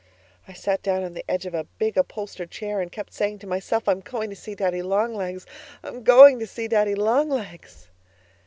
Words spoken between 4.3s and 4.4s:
to